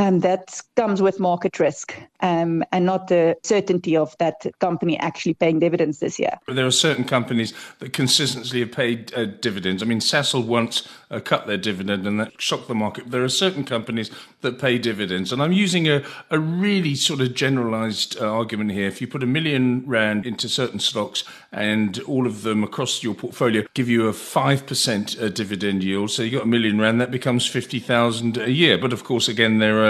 Um, 0.00 0.20
that 0.20 0.62
comes 0.76 1.02
with 1.02 1.20
market 1.20 1.60
risk 1.60 1.94
um, 2.20 2.64
and 2.72 2.86
not 2.86 3.08
the 3.08 3.36
certainty 3.42 3.98
of 3.98 4.16
that 4.16 4.46
company 4.58 4.98
actually 4.98 5.34
paying 5.34 5.58
dividends 5.58 5.98
this 5.98 6.18
year. 6.18 6.38
There 6.48 6.64
are 6.64 6.70
certain 6.70 7.04
companies 7.04 7.52
that 7.80 7.92
consistently 7.92 8.60
have 8.60 8.72
paid 8.72 9.12
uh, 9.12 9.26
dividends. 9.26 9.82
I 9.82 9.86
mean, 9.86 10.00
Sasol 10.00 10.46
once 10.46 10.88
uh, 11.10 11.20
cut 11.20 11.46
their 11.46 11.58
dividend 11.58 12.06
and 12.06 12.18
that 12.18 12.40
shocked 12.40 12.66
the 12.66 12.74
market. 12.74 13.10
There 13.10 13.22
are 13.22 13.28
certain 13.28 13.62
companies 13.62 14.10
that 14.40 14.58
pay 14.58 14.78
dividends. 14.78 15.32
And 15.32 15.42
I'm 15.42 15.52
using 15.52 15.86
a, 15.86 16.02
a 16.30 16.38
really 16.38 16.94
sort 16.94 17.20
of 17.20 17.34
generalized 17.34 18.18
uh, 18.18 18.24
argument 18.24 18.72
here. 18.72 18.86
If 18.86 19.02
you 19.02 19.06
put 19.06 19.22
a 19.22 19.26
million 19.26 19.84
rand 19.86 20.24
into 20.24 20.48
certain 20.48 20.80
stocks 20.80 21.24
and 21.52 21.98
all 22.00 22.26
of 22.26 22.42
them 22.42 22.64
across 22.64 23.02
your 23.02 23.14
portfolio 23.14 23.64
give 23.74 23.90
you 23.90 24.08
a 24.08 24.12
5% 24.12 25.22
uh, 25.22 25.28
dividend 25.28 25.84
yield, 25.84 26.10
so 26.10 26.22
you 26.22 26.30
got 26.30 26.44
a 26.44 26.48
million 26.48 26.80
rand, 26.80 27.02
that 27.02 27.10
becomes 27.10 27.46
50,000 27.46 28.38
a 28.38 28.50
year. 28.50 28.78
But 28.78 28.94
of 28.94 29.04
course, 29.04 29.28
again, 29.28 29.58
there 29.58 29.84
are 29.84 29.89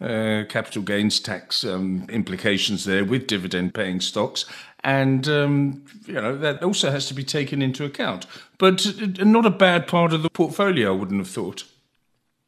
uh, 0.00 0.44
capital 0.48 0.82
gains 0.82 1.20
tax 1.20 1.64
um, 1.64 2.06
implications 2.08 2.84
there 2.84 3.04
with 3.04 3.26
dividend 3.26 3.74
paying 3.74 4.00
stocks. 4.00 4.44
And, 4.84 5.26
um, 5.28 5.84
you 6.06 6.14
know, 6.14 6.36
that 6.38 6.62
also 6.62 6.90
has 6.90 7.08
to 7.08 7.14
be 7.14 7.24
taken 7.24 7.62
into 7.62 7.84
account. 7.84 8.26
But 8.58 8.86
uh, 8.86 9.24
not 9.24 9.46
a 9.46 9.50
bad 9.50 9.86
part 9.86 10.12
of 10.12 10.22
the 10.22 10.30
portfolio, 10.30 10.92
I 10.92 10.96
wouldn't 10.96 11.20
have 11.20 11.28
thought. 11.28 11.64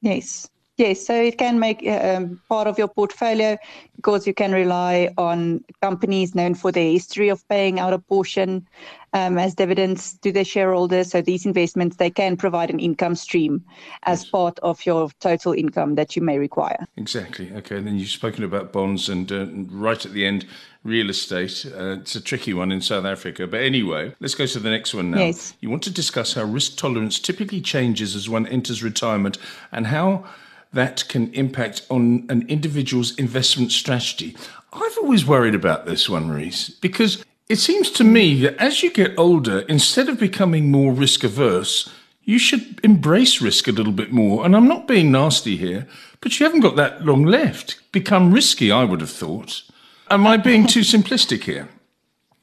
Yes. 0.00 0.48
Yes, 0.80 1.04
so 1.04 1.14
it 1.14 1.36
can 1.36 1.58
make 1.58 1.86
um, 1.86 2.40
part 2.48 2.66
of 2.66 2.78
your 2.78 2.88
portfolio 2.88 3.58
because 3.96 4.26
you 4.26 4.32
can 4.32 4.50
rely 4.50 5.10
on 5.18 5.62
companies 5.82 6.34
known 6.34 6.54
for 6.54 6.72
their 6.72 6.90
history 6.90 7.28
of 7.28 7.46
paying 7.50 7.78
out 7.78 7.92
a 7.92 7.98
portion 7.98 8.66
um, 9.12 9.36
as 9.36 9.54
dividends 9.54 10.14
to 10.22 10.32
their 10.32 10.44
shareholders. 10.44 11.10
So 11.10 11.20
these 11.20 11.44
investments 11.44 11.96
they 11.96 12.08
can 12.08 12.34
provide 12.34 12.70
an 12.70 12.80
income 12.80 13.14
stream 13.14 13.62
as 14.04 14.22
yes. 14.22 14.30
part 14.30 14.58
of 14.60 14.86
your 14.86 15.10
total 15.20 15.52
income 15.52 15.96
that 15.96 16.16
you 16.16 16.22
may 16.22 16.38
require. 16.38 16.86
Exactly. 16.96 17.52
Okay. 17.52 17.76
And 17.76 17.86
then 17.86 17.98
you've 17.98 18.08
spoken 18.08 18.42
about 18.42 18.72
bonds 18.72 19.10
and 19.10 19.30
uh, 19.30 19.48
right 19.68 20.02
at 20.06 20.12
the 20.12 20.24
end, 20.24 20.46
real 20.82 21.10
estate. 21.10 21.66
Uh, 21.76 21.98
it's 22.00 22.14
a 22.14 22.22
tricky 22.22 22.54
one 22.54 22.72
in 22.72 22.80
South 22.80 23.04
Africa. 23.04 23.46
But 23.46 23.60
anyway, 23.60 24.14
let's 24.18 24.34
go 24.34 24.46
to 24.46 24.58
the 24.58 24.70
next 24.70 24.94
one 24.94 25.10
now. 25.10 25.18
Yes. 25.18 25.52
You 25.60 25.68
want 25.68 25.82
to 25.82 25.90
discuss 25.90 26.32
how 26.32 26.44
risk 26.44 26.78
tolerance 26.78 27.18
typically 27.18 27.60
changes 27.60 28.16
as 28.16 28.30
one 28.30 28.46
enters 28.46 28.82
retirement 28.82 29.36
and 29.72 29.88
how 29.88 30.24
that 30.72 31.08
can 31.08 31.32
impact 31.32 31.86
on 31.90 32.26
an 32.28 32.46
individual's 32.48 33.16
investment 33.16 33.72
strategy. 33.72 34.36
I've 34.72 34.98
always 34.98 35.26
worried 35.26 35.54
about 35.54 35.86
this 35.86 36.08
one, 36.08 36.28
Marise, 36.28 36.80
because 36.80 37.24
it 37.48 37.58
seems 37.58 37.90
to 37.92 38.04
me 38.04 38.40
that 38.42 38.56
as 38.58 38.82
you 38.82 38.92
get 38.92 39.18
older, 39.18 39.60
instead 39.60 40.08
of 40.08 40.20
becoming 40.20 40.70
more 40.70 40.92
risk 40.92 41.24
averse, 41.24 41.90
you 42.22 42.38
should 42.38 42.78
embrace 42.84 43.40
risk 43.40 43.66
a 43.66 43.72
little 43.72 43.92
bit 43.92 44.12
more. 44.12 44.44
And 44.44 44.54
I'm 44.54 44.68
not 44.68 44.86
being 44.86 45.10
nasty 45.10 45.56
here, 45.56 45.88
but 46.20 46.38
you 46.38 46.46
haven't 46.46 46.60
got 46.60 46.76
that 46.76 47.04
long 47.04 47.24
left. 47.24 47.80
Become 47.90 48.32
risky, 48.32 48.70
I 48.70 48.84
would 48.84 49.00
have 49.00 49.10
thought. 49.10 49.62
Am 50.10 50.26
I 50.26 50.36
being 50.36 50.66
too 50.66 50.80
simplistic 50.94 51.42
here? 51.42 51.68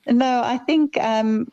No, 0.05 0.41
I 0.43 0.57
think 0.57 0.97
um, 0.97 1.49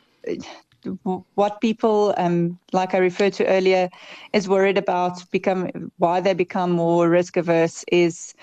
what 1.35 1.61
people, 1.61 2.13
um, 2.17 2.59
like 2.71 2.93
I 2.93 2.97
referred 2.97 3.33
to 3.33 3.45
earlier, 3.47 3.89
is 4.33 4.47
worried 4.47 4.77
about 4.77 5.29
become 5.31 5.91
why 5.97 6.21
they 6.21 6.33
become 6.33 6.71
more 6.71 7.09
risk 7.09 7.37
averse 7.37 7.83
is 7.91 8.33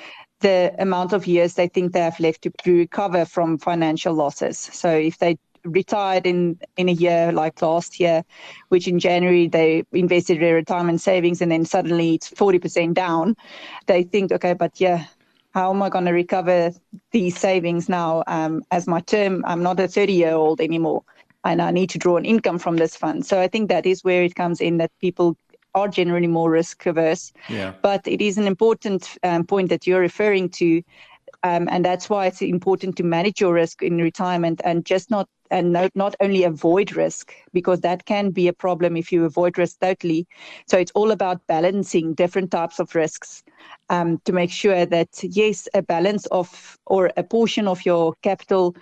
the 0.41 0.75
amount 0.79 1.13
of 1.13 1.27
years 1.27 1.55
they 1.55 1.69
think 1.69 1.93
they 1.93 2.01
have 2.01 2.19
left 2.21 2.43
to, 2.43 2.51
to 2.65 2.77
recover 2.77 3.25
from 3.25 3.59
financial 3.59 4.13
losses. 4.15 4.59
So 4.59 4.91
if 4.91 5.19
they 5.19 5.39
retired 5.65 6.27
in 6.27 6.59
in 6.77 6.89
a 6.89 6.93
year 6.93 7.31
like 7.33 7.63
last 7.63 8.01
year, 8.01 8.25
which 8.69 8.89
in 8.89 8.99
January 8.99 9.47
they 9.49 9.85
invested 9.93 10.41
their 10.41 10.57
retirement 10.57 11.01
savings 11.01 11.41
and 11.41 11.53
then 11.53 11.65
suddenly 11.65 12.15
it's 12.15 12.29
forty 12.29 12.59
percent 12.59 12.95
down, 12.95 13.37
they 13.87 14.03
think, 14.03 14.33
okay, 14.33 14.55
but 14.55 14.81
yeah, 14.81 15.07
how 15.55 15.71
am 15.71 15.83
I 15.83 15.89
going 15.89 16.07
to 16.07 16.13
recover 16.13 16.73
these 17.13 17.39
savings 17.39 17.89
now? 17.89 18.25
Um, 18.27 18.63
as 18.71 18.87
my 18.87 19.01
term, 19.01 19.45
I'm 19.47 19.63
not 19.63 19.79
a 19.81 19.87
30 19.89 20.13
year 20.13 20.35
old 20.35 20.61
anymore 20.61 21.05
and 21.45 21.61
I 21.61 21.71
need 21.71 21.91
to 21.91 21.99
draw 21.99 22.17
an 22.17 22.25
income 22.25 22.59
from 22.59 22.77
this 22.77 22.97
fund. 22.97 23.27
So 23.27 23.41
I 23.41 23.49
think 23.49 23.69
that 23.69 23.87
is 23.87 24.05
where 24.05 24.23
it 24.23 24.35
comes 24.35 24.61
in 24.61 24.79
that 24.79 24.91
people 25.01 25.37
are 25.75 25.89
generally 25.89 26.27
more 26.27 26.51
risk 26.51 26.85
averse. 26.87 27.33
Yeah. 27.49 27.73
But 27.83 28.07
it 28.07 28.21
is 28.21 28.39
an 28.39 28.47
important 28.47 29.17
um, 29.23 29.45
point 29.45 29.69
that 29.71 29.87
you're 29.87 30.01
referring 30.01 30.51
to. 30.51 30.83
Um, 31.45 31.69
and 31.71 31.85
that's 31.85 32.09
why 32.09 32.27
it's 32.27 32.43
important 32.43 32.97
to 32.97 33.03
manage 33.03 33.41
your 33.41 33.55
risk 33.55 33.83
in 33.83 33.99
retirement 33.99 34.61
and 34.65 34.85
just 34.85 35.11
not 35.11 35.29
and 35.51 35.71
not, 35.71 35.95
not 35.95 36.15
only 36.21 36.45
avoid 36.45 36.97
risk 36.97 37.35
because 37.53 37.81
that 37.83 38.07
can 38.07 38.31
be 38.31 38.49
a 38.49 38.53
problem 38.53 38.97
if 38.97 39.13
you 39.13 39.25
avoid 39.25 39.59
risk 39.59 39.79
totally 39.81 40.27
so 40.67 40.79
it's 40.79 40.93
all 40.95 41.11
about 41.11 41.47
balancing 41.47 42.15
different 42.15 42.51
types 42.51 42.81
of 42.81 42.95
risks 42.95 43.45
um, 43.91 44.19
to 44.25 44.33
make 44.33 44.51
sure 44.51 44.87
that 44.87 45.09
yes 45.23 45.69
a 45.75 45.83
balance 45.83 46.27
of 46.27 46.79
or 46.87 47.11
a 47.17 47.23
portion 47.23 47.69
of 47.69 47.85
your 47.85 48.15
capital 48.23 48.75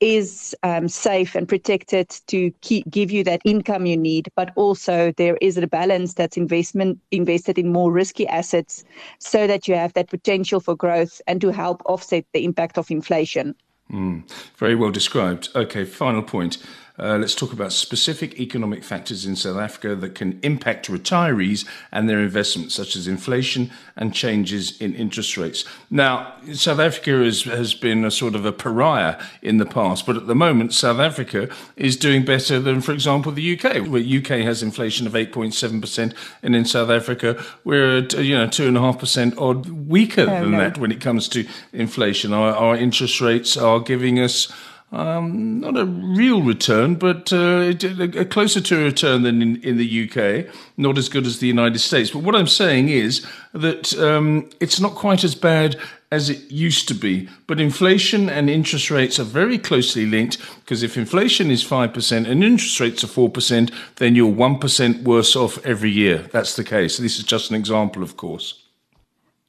is 0.00 0.54
um, 0.62 0.88
safe 0.88 1.34
and 1.34 1.48
protected 1.48 2.10
to 2.26 2.50
keep, 2.60 2.88
give 2.90 3.10
you 3.10 3.24
that 3.24 3.40
income 3.44 3.86
you 3.86 3.96
need, 3.96 4.28
but 4.36 4.52
also 4.56 5.12
there 5.16 5.36
is 5.40 5.56
a 5.56 5.66
balance 5.66 6.14
that's 6.14 6.36
investment 6.36 6.98
invested 7.10 7.58
in 7.58 7.72
more 7.72 7.90
risky 7.90 8.26
assets 8.28 8.84
so 9.18 9.46
that 9.46 9.66
you 9.66 9.74
have 9.74 9.92
that 9.94 10.08
potential 10.08 10.60
for 10.60 10.76
growth 10.76 11.20
and 11.26 11.40
to 11.40 11.50
help 11.50 11.82
offset 11.86 12.24
the 12.32 12.44
impact 12.44 12.78
of 12.78 12.90
inflation. 12.90 13.54
Mm, 13.90 14.28
very 14.56 14.74
well 14.74 14.90
described. 14.90 15.48
Okay, 15.54 15.84
final 15.84 16.22
point. 16.22 16.58
Uh, 16.98 17.18
let's 17.18 17.34
talk 17.34 17.52
about 17.52 17.72
specific 17.72 18.40
economic 18.40 18.82
factors 18.82 19.26
in 19.26 19.36
South 19.36 19.58
Africa 19.58 19.94
that 19.94 20.14
can 20.14 20.38
impact 20.42 20.88
retirees 20.88 21.66
and 21.92 22.08
their 22.08 22.20
investments, 22.20 22.74
such 22.74 22.96
as 22.96 23.06
inflation 23.06 23.70
and 23.96 24.14
changes 24.14 24.80
in 24.80 24.94
interest 24.94 25.36
rates. 25.36 25.64
Now, 25.90 26.34
South 26.54 26.78
Africa 26.78 27.22
has, 27.22 27.42
has 27.42 27.74
been 27.74 28.04
a 28.04 28.10
sort 28.10 28.34
of 28.34 28.46
a 28.46 28.52
pariah 28.52 29.20
in 29.42 29.58
the 29.58 29.66
past, 29.66 30.06
but 30.06 30.16
at 30.16 30.26
the 30.26 30.34
moment, 30.34 30.72
South 30.72 30.98
Africa 30.98 31.48
is 31.76 31.96
doing 31.96 32.24
better 32.24 32.58
than, 32.58 32.80
for 32.80 32.92
example, 32.92 33.30
the 33.32 33.58
UK. 33.58 33.86
Where 33.86 34.02
UK 34.02 34.44
has 34.44 34.62
inflation 34.62 35.06
of 35.06 35.12
8.7%, 35.12 36.14
and 36.42 36.56
in 36.56 36.64
South 36.64 36.88
Africa, 36.88 37.42
we're 37.64 37.98
at, 37.98 38.14
you 38.14 38.36
know, 38.36 38.46
2.5% 38.46 39.38
odd 39.38 39.68
weaker 39.68 40.22
oh, 40.22 40.26
than 40.26 40.52
no. 40.52 40.58
that 40.58 40.78
when 40.78 40.92
it 40.92 41.00
comes 41.00 41.28
to 41.28 41.46
inflation. 41.72 42.32
Our, 42.32 42.52
our 42.52 42.76
interest 42.76 43.20
rates 43.20 43.56
are 43.56 43.80
giving 43.80 44.18
us 44.18 44.50
um, 44.92 45.60
not 45.60 45.76
a 45.76 45.84
real 45.84 46.42
return, 46.42 46.94
but 46.94 47.32
uh, 47.32 47.72
a 48.16 48.24
closer 48.24 48.60
to 48.60 48.80
a 48.80 48.84
return 48.84 49.22
than 49.22 49.42
in, 49.42 49.56
in, 49.62 49.76
the 49.78 50.08
UK. 50.08 50.54
Not 50.76 50.96
as 50.96 51.08
good 51.08 51.26
as 51.26 51.40
the 51.40 51.48
United 51.48 51.80
States. 51.80 52.10
But 52.10 52.22
what 52.22 52.36
I'm 52.36 52.46
saying 52.46 52.88
is 52.88 53.26
that 53.52 53.98
um, 53.98 54.48
it's 54.60 54.78
not 54.78 54.94
quite 54.94 55.24
as 55.24 55.34
bad 55.34 55.76
as 56.12 56.30
it 56.30 56.50
used 56.50 56.86
to 56.88 56.94
be. 56.94 57.28
But 57.48 57.60
inflation 57.60 58.28
and 58.30 58.48
interest 58.48 58.90
rates 58.90 59.18
are 59.18 59.24
very 59.24 59.58
closely 59.58 60.06
linked 60.06 60.38
because 60.60 60.84
if 60.84 60.96
inflation 60.96 61.50
is 61.50 61.64
5% 61.64 62.28
and 62.28 62.44
interest 62.44 62.78
rates 62.78 63.02
are 63.02 63.08
4%, 63.08 63.72
then 63.96 64.14
you're 64.14 64.32
1% 64.32 65.02
worse 65.02 65.34
off 65.34 65.64
every 65.66 65.90
year. 65.90 66.18
That's 66.32 66.54
the 66.54 66.64
case. 66.64 66.96
This 66.96 67.18
is 67.18 67.24
just 67.24 67.50
an 67.50 67.56
example, 67.56 68.04
of 68.04 68.16
course. 68.16 68.65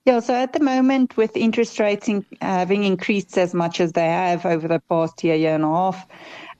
Yeah, 0.07 0.21
so 0.21 0.33
at 0.35 0.53
the 0.53 0.61
moment, 0.61 1.17
with 1.17 1.35
interest 1.35 1.79
rates 1.81 2.07
in, 2.07 2.25
having 2.39 2.85
increased 2.85 3.37
as 3.37 3.53
much 3.53 3.81
as 3.81 3.91
they 3.91 4.05
have 4.05 4.45
over 4.45 4.65
the 4.65 4.81
past 4.87 5.21
year, 5.21 5.35
year 5.35 5.53
and 5.53 5.65
a 5.65 5.67
half, 5.67 6.07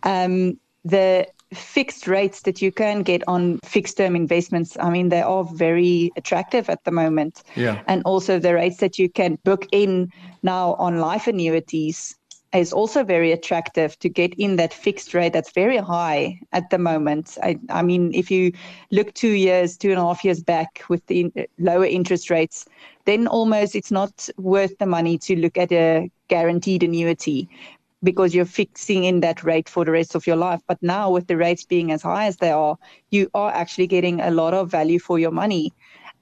um, 0.04 0.60
the 0.84 1.26
fixed 1.54 2.08
rates 2.08 2.42
that 2.42 2.62
you 2.62 2.74
can 2.74 3.04
get 3.04 3.24
on 3.26 3.60
fixed 3.60 3.96
term 3.96 4.18
investments, 4.18 4.76
I 4.82 4.90
mean, 4.90 5.08
they 5.08 5.22
are 5.22 5.46
very 5.46 6.12
attractive 6.18 6.70
at 6.70 6.84
the 6.84 6.92
moment. 6.92 7.42
Yeah. 7.56 7.82
And 7.88 8.04
also 8.04 8.38
the 8.38 8.54
rates 8.54 8.78
that 8.78 9.00
you 9.00 9.08
can 9.08 9.38
book 9.46 9.66
in 9.72 10.12
now 10.44 10.74
on 10.74 11.00
life 11.00 11.26
annuities 11.26 12.18
is 12.54 12.74
also 12.74 13.04
very 13.04 13.32
attractive 13.32 13.98
to 14.00 14.10
get 14.10 14.34
in 14.36 14.58
that 14.58 14.74
fixed 14.74 15.14
rate 15.14 15.34
that's 15.34 15.52
very 15.52 15.78
high 15.78 16.40
at 16.52 16.70
the 16.70 16.78
moment. 16.78 17.38
I, 17.44 17.60
I 17.70 17.82
mean, 17.82 18.14
if 18.14 18.30
you 18.32 18.52
look 18.92 19.14
two 19.14 19.34
years, 19.34 19.78
two 19.78 19.92
and 19.92 20.00
a 20.00 20.02
half 20.02 20.24
years 20.24 20.42
back 20.42 20.84
with 20.90 21.06
the 21.08 21.32
lower 21.60 21.86
interest 21.86 22.30
rates, 22.30 22.66
then 23.08 23.26
almost 23.28 23.76
it's 23.76 23.92
not 23.92 24.30
worth 24.38 24.78
the 24.78 24.86
money 24.86 25.18
to 25.18 25.36
look 25.38 25.58
at 25.58 25.72
a 25.72 26.12
guaranteed 26.28 26.84
annuity 26.84 27.50
because 28.04 28.36
you're 28.36 28.46
fixing 28.46 29.06
in 29.06 29.22
that 29.22 29.44
rate 29.44 29.68
for 29.70 29.86
the 29.86 29.92
rest 29.92 30.14
of 30.14 30.28
your 30.28 30.36
life. 30.36 30.62
But 30.68 30.78
now, 30.84 31.10
with 31.10 31.28
the 31.28 31.38
rates 31.38 31.66
being 31.66 31.92
as 31.92 32.04
high 32.04 32.28
as 32.28 32.38
they 32.38 32.52
are, 32.52 32.78
you 33.10 33.30
are 33.34 33.52
actually 33.52 33.88
getting 33.88 34.20
a 34.22 34.30
lot 34.30 34.54
of 34.54 34.70
value 34.70 35.00
for 35.00 35.18
your 35.18 35.32
money 35.32 35.74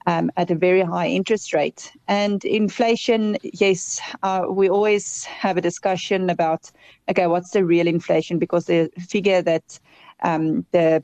um, 0.06 0.30
at 0.36 0.50
a 0.50 0.54
very 0.54 0.82
high 0.82 1.08
interest 1.08 1.52
rate. 1.52 1.92
And 2.08 2.44
inflation, 2.44 3.36
yes, 3.42 4.00
uh, 4.22 4.44
we 4.48 4.68
always 4.70 5.24
have 5.24 5.56
a 5.56 5.60
discussion 5.60 6.30
about 6.30 6.70
okay, 7.10 7.26
what's 7.26 7.50
the 7.50 7.64
real 7.64 7.88
inflation? 7.88 8.38
Because 8.38 8.66
the 8.66 8.90
figure 8.98 9.42
that 9.42 9.78
um, 10.22 10.64
the 10.70 11.02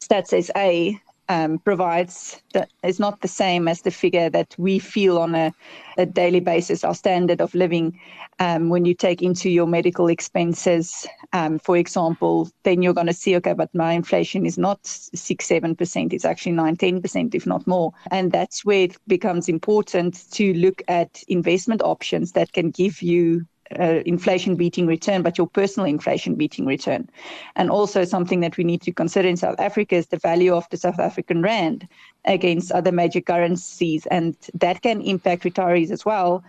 Stats 0.00 0.34
SA 0.44 0.98
um, 1.28 1.58
provides 1.58 2.42
that 2.54 2.70
is 2.82 2.98
not 2.98 3.20
the 3.20 3.28
same 3.28 3.68
as 3.68 3.82
the 3.82 3.90
figure 3.90 4.30
that 4.30 4.54
we 4.58 4.78
feel 4.78 5.18
on 5.18 5.34
a, 5.34 5.52
a 5.96 6.06
daily 6.06 6.40
basis, 6.40 6.84
our 6.84 6.94
standard 6.94 7.40
of 7.40 7.54
living. 7.54 7.98
Um, 8.40 8.68
when 8.68 8.84
you 8.84 8.94
take 8.94 9.20
into 9.20 9.50
your 9.50 9.66
medical 9.66 10.08
expenses, 10.08 11.06
um, 11.32 11.58
for 11.58 11.76
example, 11.76 12.48
then 12.62 12.82
you're 12.82 12.94
going 12.94 13.08
to 13.08 13.12
see, 13.12 13.36
okay, 13.36 13.52
but 13.52 13.74
my 13.74 13.92
inflation 13.92 14.46
is 14.46 14.56
not 14.56 14.78
six, 14.86 15.46
seven 15.46 15.74
percent; 15.74 16.12
it's 16.12 16.24
actually 16.24 16.52
nine, 16.52 16.76
ten 16.76 17.02
percent, 17.02 17.34
if 17.34 17.46
not 17.46 17.66
more. 17.66 17.92
And 18.10 18.32
that's 18.32 18.64
where 18.64 18.84
it 18.84 18.96
becomes 19.08 19.48
important 19.48 20.30
to 20.32 20.54
look 20.54 20.82
at 20.88 21.22
investment 21.28 21.82
options 21.82 22.32
that 22.32 22.52
can 22.52 22.70
give 22.70 23.02
you 23.02 23.46
uh, 23.78 24.00
inflation 24.06 24.56
beating 24.56 24.86
return, 24.86 25.22
but 25.22 25.36
your 25.36 25.46
personal 25.46 25.86
inflation 25.86 26.34
beating 26.34 26.66
return. 26.66 27.08
And 27.56 27.70
also, 27.70 28.04
something 28.04 28.40
that 28.40 28.56
we 28.56 28.64
need 28.64 28.82
to 28.82 28.92
consider 28.92 29.28
in 29.28 29.36
South 29.36 29.60
Africa 29.60 29.96
is 29.96 30.06
the 30.06 30.18
value 30.18 30.54
of 30.54 30.68
the 30.70 30.76
South 30.76 30.98
African 30.98 31.42
rand 31.42 31.88
against 32.24 32.72
other 32.72 32.92
major 32.92 33.20
currencies. 33.20 34.06
And 34.06 34.36
that 34.54 34.82
can 34.82 35.00
impact 35.00 35.44
retirees 35.44 35.90
as 35.90 36.04
well, 36.04 36.42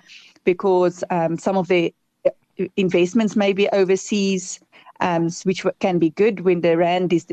because 0.43 1.03
um, 1.09 1.37
some 1.37 1.57
of 1.57 1.67
the 1.67 1.93
uh, 2.25 2.65
investments 2.77 3.35
may 3.35 3.53
be 3.53 3.67
overseas 3.69 4.59
which 5.43 5.65
can 5.79 5.99
be 5.99 6.09
good 6.11 6.41
when 6.41 6.61
the 6.61 6.77
rand 6.77 7.13
is 7.13 7.25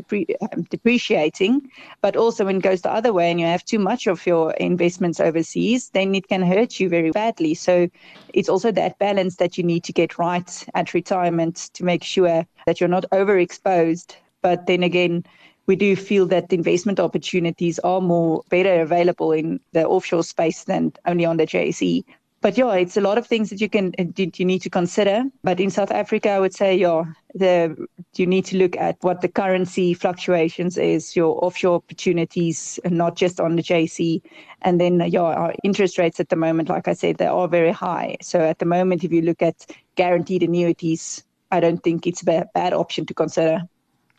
um, 0.53 0.63
depreciating, 0.69 1.69
but 2.01 2.15
also 2.15 2.45
when 2.45 2.57
it 2.57 2.63
goes 2.63 2.81
the 2.81 2.91
other 2.91 3.13
way 3.13 3.29
and 3.29 3.39
you 3.39 3.45
have 3.45 3.65
too 3.65 3.79
much 3.79 4.07
of 4.07 4.25
your 4.25 4.51
investments 4.53 5.19
overseas, 5.19 5.89
then 5.89 6.15
it 6.15 6.27
can 6.27 6.41
hurt 6.41 6.79
you 6.79 6.89
very 6.89 7.11
badly. 7.11 7.53
So 7.53 7.89
it's 8.33 8.49
also 8.49 8.71
that 8.71 8.99
balance 8.99 9.35
that 9.37 9.57
you 9.57 9.63
need 9.63 9.83
to 9.85 9.93
get 9.93 10.17
right 10.17 10.65
at 10.75 10.93
retirement 10.93 11.69
to 11.73 11.83
make 11.83 12.03
sure 12.03 12.45
that 12.65 12.79
you're 12.79 12.89
not 12.89 13.05
overexposed. 13.11 14.15
But 14.41 14.67
then 14.67 14.83
again, 14.83 15.25
we 15.65 15.75
do 15.75 15.95
feel 15.95 16.25
that 16.27 16.53
investment 16.53 16.99
opportunities 16.99 17.79
are 17.79 17.99
more 17.99 18.43
better 18.49 18.81
available 18.81 19.33
in 19.33 19.59
the 19.73 19.85
offshore 19.85 20.23
space 20.23 20.63
than 20.63 20.93
only 21.05 21.25
on 21.25 21.37
the 21.37 21.45
JSE 21.45 22.05
but 22.41 22.57
yeah, 22.57 22.73
it's 22.73 22.97
a 22.97 23.01
lot 23.01 23.17
of 23.17 23.25
things 23.25 23.49
that 23.49 23.59
you 23.59 23.69
can 23.69 23.93
uh, 23.99 24.03
you 24.15 24.45
need 24.45 24.61
to 24.61 24.69
consider. 24.69 25.23
But 25.43 25.59
in 25.59 25.69
South 25.69 25.91
Africa, 25.91 26.29
I 26.29 26.39
would 26.39 26.53
say 26.53 26.75
yeah, 26.75 27.03
the 27.33 27.87
you 28.15 28.27
need 28.27 28.45
to 28.45 28.57
look 28.57 28.75
at 28.77 28.97
what 29.01 29.21
the 29.21 29.27
currency 29.27 29.93
fluctuations 29.93 30.77
is, 30.77 31.15
your 31.15 31.43
offshore 31.43 31.75
opportunities, 31.75 32.79
and 32.83 32.97
not 32.97 33.15
just 33.15 33.39
on 33.39 33.55
the 33.55 33.63
JSE. 33.63 34.21
And 34.61 34.79
then 34.79 35.01
uh, 35.01 35.05
yeah, 35.05 35.21
our 35.21 35.53
interest 35.63 35.97
rates 35.97 36.19
at 36.19 36.29
the 36.29 36.35
moment, 36.35 36.69
like 36.69 36.87
I 36.87 36.93
said, 36.93 37.17
they 37.17 37.27
are 37.27 37.47
very 37.47 37.71
high. 37.71 38.17
So 38.21 38.39
at 38.39 38.59
the 38.59 38.65
moment, 38.65 39.03
if 39.03 39.11
you 39.11 39.21
look 39.21 39.41
at 39.41 39.65
guaranteed 39.95 40.43
annuities, 40.43 41.23
I 41.51 41.59
don't 41.59 41.83
think 41.83 42.05
it's 42.05 42.21
a 42.21 42.47
bad 42.53 42.73
option 42.73 43.05
to 43.07 43.13
consider. 43.13 43.61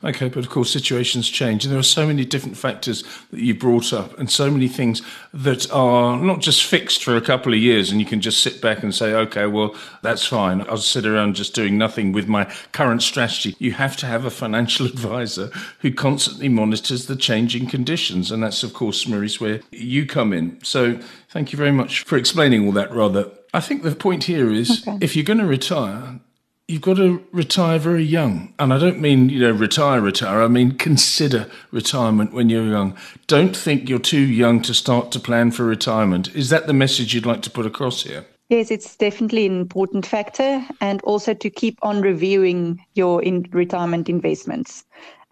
Okay, 0.05 0.29
but 0.29 0.45
of 0.45 0.49
course, 0.49 0.71
situations 0.71 1.29
change, 1.29 1.65
and 1.65 1.73
there 1.73 1.79
are 1.79 1.83
so 1.83 2.07
many 2.07 2.25
different 2.25 2.57
factors 2.57 3.03
that 3.33 3.41
you 3.41 3.53
brought 3.53 3.93
up, 3.93 4.17
and 4.17 4.31
so 4.31 4.49
many 4.49 4.69
things 4.69 5.03
that 5.35 5.69
are 5.73 6.17
not 6.17 6.39
just 6.39 6.65
fixed 6.65 7.03
for 7.03 7.17
a 7.17 7.21
couple 7.21 7.53
of 7.53 7.59
years, 7.59 7.91
and 7.91 7.99
you 7.99 8.07
can 8.07 8.21
just 8.21 8.41
sit 8.41 8.61
back 8.61 8.85
and 8.85 8.95
say, 8.95 9.13
okay, 9.13 9.47
well, 9.47 9.75
that's 10.03 10.25
fine. 10.25 10.61
I'll 10.69 10.77
sit 10.77 11.05
around 11.05 11.35
just 11.35 11.53
doing 11.53 11.77
nothing 11.77 12.13
with 12.13 12.29
my 12.29 12.45
current 12.71 13.03
strategy. 13.03 13.57
You 13.59 13.73
have 13.73 13.97
to 13.97 14.07
have 14.07 14.25
a 14.25 14.31
financial 14.31 14.87
advisor 14.87 15.51
who 15.81 15.93
constantly 15.93 16.49
monitors 16.49 17.07
the 17.07 17.17
changing 17.17 17.67
conditions, 17.67 18.31
and 18.31 18.41
that's, 18.41 18.63
of 18.63 18.75
course, 18.75 19.05
Marise, 19.07 19.41
where 19.41 19.63
you 19.73 20.07
come 20.07 20.33
in. 20.33 20.63
So, 20.63 21.01
thank 21.29 21.53
you 21.53 21.57
very 21.57 21.73
much 21.73 22.05
for 22.05 22.17
explaining 22.17 22.65
all 22.65 22.73
that 22.73 22.93
rather 22.93 23.33
I 23.55 23.61
think 23.61 23.83
the 23.83 23.95
point 23.95 24.25
here 24.25 24.53
is 24.53 24.87
okay. 24.87 24.99
if 25.01 25.17
you're 25.17 25.25
going 25.25 25.39
to 25.39 25.47
retire, 25.47 26.21
you've 26.69 26.83
got 26.83 26.99
to 26.99 27.25
retire 27.33 27.79
very 27.79 28.05
young. 28.05 28.53
And 28.59 28.73
I 28.73 28.79
don't 28.79 29.01
mean, 29.01 29.31
you 29.31 29.41
know, 29.41 29.51
retire, 29.51 30.01
retire. 30.01 30.43
I 30.43 30.49
mean, 30.49 30.73
consider 30.73 31.51
retirement 31.73 32.33
when 32.33 32.51
you're 32.51 32.69
young. 32.69 32.97
Don't 33.27 33.57
think 33.57 33.89
you're 33.89 33.99
too 33.99 34.21
young 34.21 34.61
to 34.63 34.75
start 34.75 35.11
to 35.13 35.21
plan 35.21 35.51
for 35.51 35.65
retirement. 35.65 36.29
Is 36.37 36.51
that 36.51 36.67
the 36.67 36.75
message 36.75 37.15
you'd 37.15 37.27
like 37.27 37.43
to 37.43 37.51
put 37.51 37.67
across 37.67 38.03
here? 38.03 38.27
Yes, 38.51 38.71
it's 38.71 38.97
definitely 38.97 39.47
an 39.47 39.61
important 39.61 40.07
factor. 40.07 40.65
And 40.81 41.01
also 41.03 41.35
to 41.35 41.51
keep 41.51 41.79
on 41.83 42.03
reviewing 42.03 42.85
your 42.95 43.23
in 43.23 43.49
retirement 43.51 44.09
investments 44.09 44.85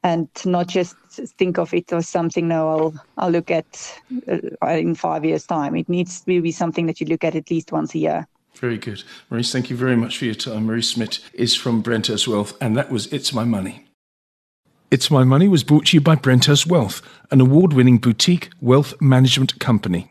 and 0.02 0.28
not 0.44 0.68
just 0.68 0.94
think 1.38 1.58
of 1.58 1.74
it 1.74 1.92
as 1.92 2.08
something 2.08 2.46
now 2.46 2.68
I'll 2.68 2.94
I'll 3.18 3.30
look 3.30 3.50
at 3.50 4.00
uh, 4.28 4.66
in 4.68 4.94
five 4.94 5.24
years 5.24 5.46
time. 5.46 5.74
It 5.74 5.88
needs 5.88 6.20
to 6.20 6.40
be 6.40 6.52
something 6.52 6.86
that 6.86 7.00
you 7.00 7.06
look 7.06 7.24
at 7.24 7.34
at 7.34 7.50
least 7.50 7.72
once 7.72 7.94
a 7.94 7.98
year. 7.98 8.26
Very 8.56 8.78
good. 8.78 9.02
Marise, 9.30 9.52
thank 9.52 9.68
you 9.68 9.76
very 9.76 9.96
much 9.96 10.16
for 10.16 10.24
your 10.24 10.34
time. 10.34 10.66
Marise 10.66 10.84
Smit 10.84 11.20
is 11.34 11.54
from 11.54 11.82
Brenthurst 11.82 12.26
Wealth, 12.26 12.56
and 12.60 12.76
that 12.76 12.90
was 12.90 13.06
It's 13.12 13.32
My 13.32 13.44
Money. 13.44 13.86
It's 14.90 15.10
My 15.10 15.24
Money 15.24 15.46
was 15.46 15.62
brought 15.62 15.86
to 15.86 15.96
you 15.96 16.00
by 16.00 16.16
Brenthurst 16.16 16.66
Wealth, 16.66 17.02
an 17.30 17.40
award 17.40 17.74
winning 17.74 17.98
boutique 17.98 18.50
wealth 18.60 18.94
management 19.00 19.58
company. 19.58 20.10